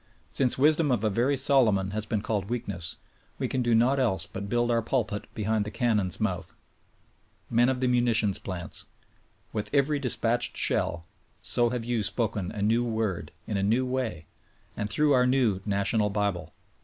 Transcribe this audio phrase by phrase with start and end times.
[0.31, 2.95] Since wisdom of a very Solomon has been called weakness,
[3.37, 6.55] we can do naught else but build our pulpit behind the cannon's mouth.
[7.51, 8.85] Men of the munitions plants:
[9.53, 11.05] With every dispatched shell
[11.43, 14.25] so have you spoken a new word, in a new way,
[14.75, 16.51] and through our new national bible.